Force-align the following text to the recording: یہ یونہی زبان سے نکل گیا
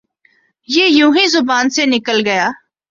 یہ 0.69 0.85
یونہی 0.89 1.25
زبان 1.27 1.69
سے 1.69 1.85
نکل 1.85 2.21
گیا 2.25 2.49